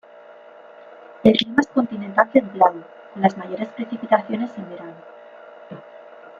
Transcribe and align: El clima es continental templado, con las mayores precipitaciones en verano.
El 1.23 1.33
clima 1.37 1.59
es 1.61 1.67
continental 1.67 2.27
templado, 2.31 2.83
con 3.13 3.21
las 3.21 3.37
mayores 3.37 3.67
precipitaciones 3.69 4.49
en 4.57 4.67
verano. 4.67 4.95